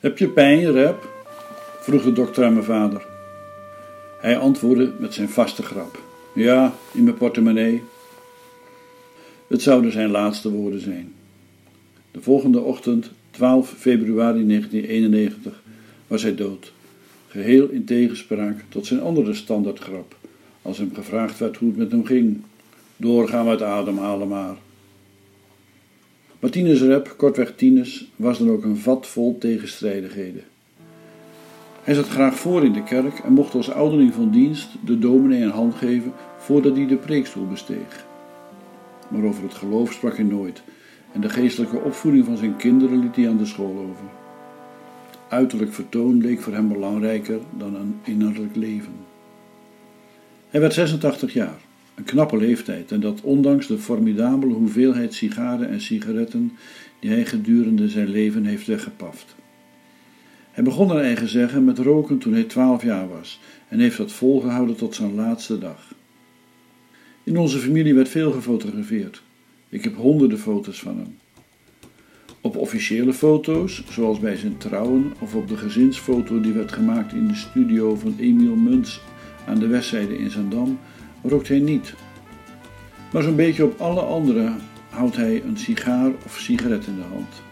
[0.00, 1.08] Heb je pijn, Rep?
[1.80, 3.06] vroeg de dokter aan mijn vader.
[4.20, 6.02] Hij antwoordde met zijn vaste grap.
[6.34, 7.82] Ja, in mijn portemonnee.
[9.46, 11.12] Het zouden zijn laatste woorden zijn.
[12.10, 15.62] De volgende ochtend, 12 februari 1991,
[16.06, 16.72] was hij dood.
[17.28, 20.16] Geheel in tegenspraak tot zijn andere standaardgrap,
[20.68, 22.40] als hem gevraagd werd hoe het met hem ging.
[22.96, 24.56] Doorgaan met ademhalen maar.
[26.38, 30.42] Martinus Rep, kortweg Tinus, was dan ook een vat vol tegenstrijdigheden.
[31.82, 35.42] Hij zat graag voor in de kerk en mocht als ouderling van dienst de dominee
[35.42, 38.06] een hand geven voordat hij de preekstoel besteeg.
[39.08, 40.62] Maar over het geloof sprak hij nooit
[41.12, 44.04] en de geestelijke opvoeding van zijn kinderen liet hij aan de school over.
[45.28, 49.07] Uiterlijk vertoon leek voor hem belangrijker dan een innerlijk leven.
[50.48, 51.58] Hij werd 86 jaar,
[51.94, 56.52] een knappe leeftijd, en dat ondanks de formidabele hoeveelheid sigaren en sigaretten
[57.00, 59.34] die hij gedurende zijn leven heeft weggepaft.
[60.50, 64.12] Hij begon naar eigen zeggen met roken toen hij 12 jaar was en heeft dat
[64.12, 65.94] volgehouden tot zijn laatste dag.
[67.22, 69.22] In onze familie werd veel gefotografeerd.
[69.68, 71.16] Ik heb honderden foto's van hem.
[72.40, 77.28] Op officiële foto's, zoals bij zijn trouwen of op de gezinsfoto die werd gemaakt in
[77.28, 79.00] de studio van Emiel Muns
[79.48, 80.78] aan de westzijde in Zandam,
[81.22, 81.94] rookt hij niet.
[83.12, 84.52] Maar zo'n beetje op alle andere
[84.90, 87.42] houdt hij een sigaar of sigaret in de hand.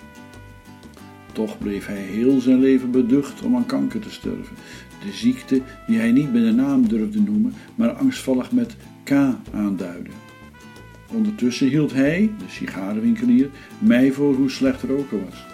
[1.32, 4.56] Toch bleef hij heel zijn leven beducht om aan kanker te sterven.
[5.04, 9.10] De ziekte die hij niet met een naam durfde noemen, maar angstvallig met K
[9.52, 10.10] aanduidde.
[11.12, 15.44] Ondertussen hield hij, de sigarenwinkelier, mij voor hoe slecht roken was.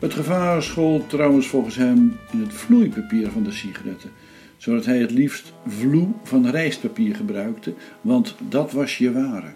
[0.00, 4.10] Het gevaar school trouwens volgens hem in het vloeipapier van de sigaretten,
[4.58, 9.52] zodat hij het liefst vloe van rijstpapier gebruikte, want dat was je ware.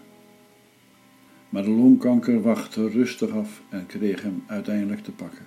[1.48, 5.46] Maar de longkanker wachtte rustig af en kreeg hem uiteindelijk te pakken.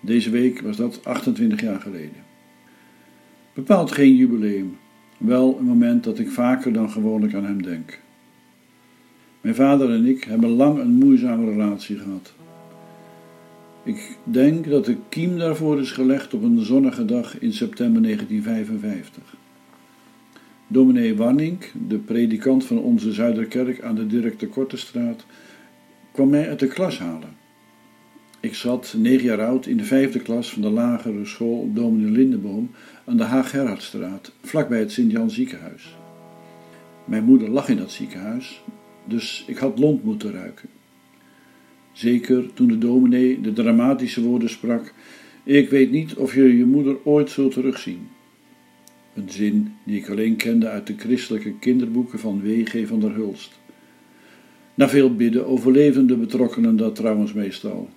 [0.00, 2.24] Deze week was dat 28 jaar geleden.
[3.54, 4.76] Bepaald geen jubileum,
[5.18, 8.00] wel een moment dat ik vaker dan gewoonlijk aan hem denk.
[9.40, 12.34] Mijn vader en ik hebben lang een moeizame relatie gehad.
[13.84, 19.36] Ik denk dat de kiem daarvoor is gelegd op een zonnige dag in september 1955.
[20.66, 25.24] Dominee Warnink, de predikant van onze Zuiderkerk aan de Dirk de Kortestraat,
[26.12, 27.36] kwam mij uit de klas halen.
[28.40, 32.70] Ik zat, negen jaar oud, in de vijfde klas van de lagere school Dominee Lindeboom
[33.04, 35.96] aan de Haag-Gerhardstraat, vlakbij het Sint-Jan ziekenhuis.
[37.04, 38.62] Mijn moeder lag in dat ziekenhuis,
[39.04, 40.68] dus ik had lont moeten ruiken.
[41.98, 44.94] Zeker toen de dominee de dramatische woorden sprak:
[45.42, 48.08] Ik weet niet of je je moeder ooit zult terugzien.
[49.14, 52.86] Een zin die ik alleen kende uit de christelijke kinderboeken van W.G.
[52.86, 53.58] van der Hulst.
[54.74, 57.90] Na veel bidden overleefden de betrokkenen dat trouwens meestal.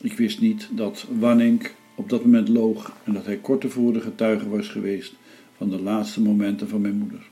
[0.00, 4.48] Ik wist niet dat Wanning op dat moment loog en dat hij kort tevoren getuige
[4.48, 5.14] was geweest
[5.56, 7.28] van de laatste momenten van mijn moeder.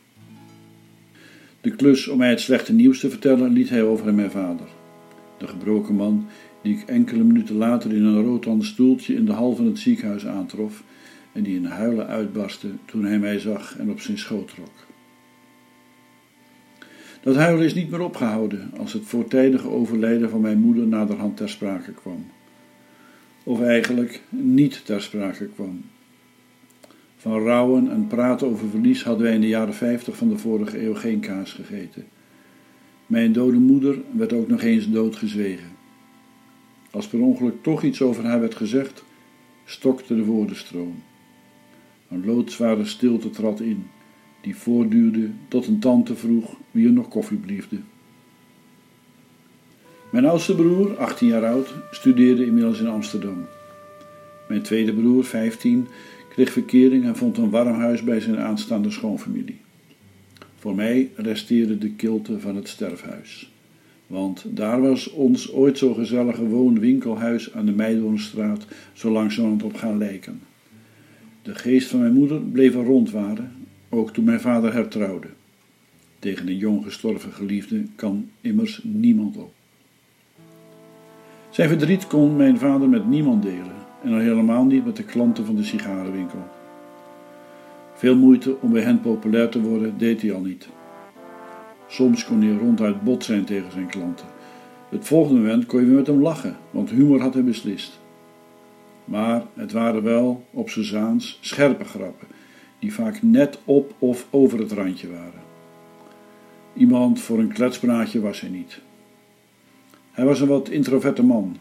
[1.61, 4.66] De klus om mij het slechte nieuws te vertellen liet hij over aan mijn vader.
[5.44, 6.27] De gebroken man,
[6.62, 10.27] die ik enkele minuten later in een roodhand stoeltje in de hal van het ziekenhuis
[10.27, 10.82] aantrof
[11.32, 14.87] en die in huilen uitbarstte toen hij mij zag en op zijn schoot trok.
[17.22, 21.49] Dat huilen is niet meer opgehouden als het voortijdige overlijden van mijn moeder naderhand ter
[21.49, 22.26] sprake kwam
[23.43, 25.84] of eigenlijk niet ter sprake kwam.
[27.16, 30.84] Van rouwen en praten over verlies hadden wij in de jaren 50 van de vorige
[30.84, 32.05] eeuw geen kaas gegeten.
[33.06, 35.72] Mijn dode moeder werd ook nog eens doodgezwegen.
[36.91, 39.04] Als per ongeluk toch iets over haar werd gezegd,
[39.65, 41.03] stokte de woordenstroom.
[42.09, 43.87] Een loodzware stilte trad in,
[44.41, 47.76] die voortduurde tot een tante vroeg wie er nog koffie bliefde.
[50.10, 53.47] Mijn oudste broer, 18 jaar oud, studeerde inmiddels in Amsterdam.
[54.48, 55.87] Mijn tweede broer, 15,
[56.28, 59.63] kreeg verkering en vond een warm huis bij zijn aanstaande schoonfamilie.
[60.64, 63.50] Voor mij resteerde de kilte van het sterfhuis.
[64.06, 69.99] Want daar was ons ooit zo gezellige woon-winkelhuis aan de Meidoornstraat zo langzamerhand op gaan
[69.99, 70.40] lijken.
[71.43, 73.52] De geest van mijn moeder bleef er rondwaren,
[73.88, 75.28] ook toen mijn vader hertrouwde.
[76.19, 79.52] Tegen een jong gestorven geliefde kan immers niemand op.
[81.50, 85.46] Zijn verdriet kon mijn vader met niemand delen en al helemaal niet met de klanten
[85.46, 86.44] van de sigarenwinkel.
[88.05, 90.69] Veel moeite om bij hen populair te worden deed hij al niet.
[91.89, 94.27] Soms kon hij ronduit bot zijn tegen zijn klanten.
[94.89, 98.01] Het volgende moment kon je weer met hem lachen, want humor had hij beslist.
[99.05, 102.27] Maar het waren wel, op zijn zaans, scherpe grappen,
[102.79, 105.43] die vaak net op of over het randje waren.
[106.75, 108.81] Iemand voor een kletspraatje was hij niet.
[110.11, 111.56] Hij was een wat introverte man.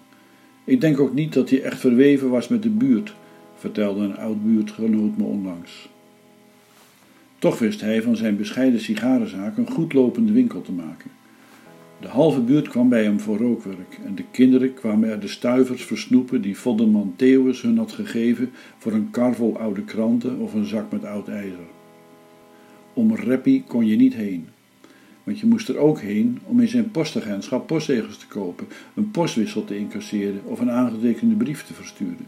[0.64, 3.16] Ik denk ook niet dat hij echt verweven was met de buurt,
[3.56, 5.92] vertelde een oud buurtgenoot me onlangs.
[7.44, 11.12] Toch wist hij van zijn bescheiden sigarenzaak een goed lopende winkel te maken.
[12.02, 15.84] De halve buurt kwam bij hem voor rookwerk en de kinderen kwamen er de stuivers
[15.84, 20.66] versnoepen die Vodderman Theeuwens hun had gegeven voor een kar vol oude kranten of een
[20.66, 21.68] zak met oud ijzer.
[22.94, 24.48] Om Reppie kon je niet heen,
[25.24, 29.66] want je moest er ook heen om in zijn postagentschap postzegels te kopen, een postwissel
[29.66, 32.28] te incasseren of een aangetekende brief te versturen.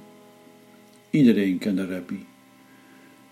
[1.09, 2.25] Iedereen kende Reppie.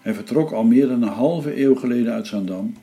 [0.04, 2.74] Hij vertrok al meer dan een halve eeuw geleden uit Zandam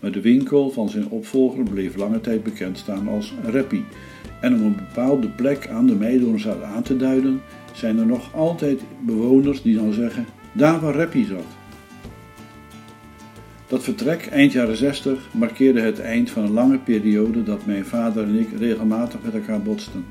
[0.00, 3.84] maar de winkel van zijn opvolger bleef lange tijd bekend staan als Reppie.
[4.40, 7.40] En om een bepaalde plek aan de Meidoornstraat aan te duiden,
[7.72, 11.44] zijn er nog altijd bewoners die dan zeggen: daar waar Reppie zat.
[13.68, 18.24] Dat vertrek eind jaren 60 markeerde het eind van een lange periode dat mijn vader
[18.24, 20.04] en ik regelmatig met elkaar botsten.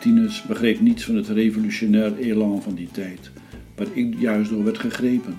[0.00, 3.30] Tinus begreep niets van het revolutionair elan van die tijd,
[3.78, 5.36] waar ik juist door werd gegrepen.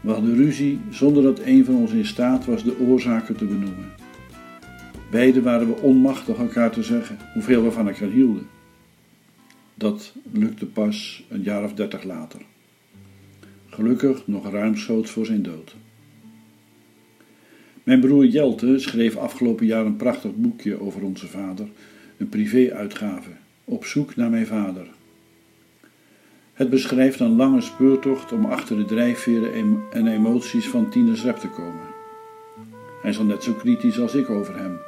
[0.00, 3.92] We hadden ruzie zonder dat een van ons in staat was de oorzaken te benoemen.
[5.10, 8.46] Beiden waren we onmachtig elkaar te zeggen hoeveel we van elkaar hielden.
[9.74, 12.40] Dat lukte pas een jaar of dertig later.
[13.66, 15.76] Gelukkig nog ruimschoots voor zijn dood.
[17.82, 21.68] Mijn broer Jelte schreef afgelopen jaar een prachtig boekje over onze vader,
[22.16, 23.30] een privé-uitgave,
[23.64, 24.86] op zoek naar mijn vader.
[26.52, 31.48] Het beschrijft een lange speurtocht om achter de drijfveren en emoties van Tinus Rep te
[31.48, 31.86] komen.
[33.00, 34.78] Hij is al net zo kritisch als ik over hem,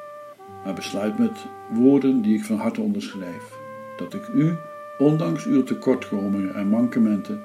[0.65, 3.57] maar besluit met woorden die ik van harte onderschrijf:
[3.97, 4.57] dat ik u,
[4.99, 7.43] ondanks uw tekortkomingen en mankementen,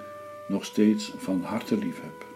[0.47, 2.28] nog steeds van harte lief heb.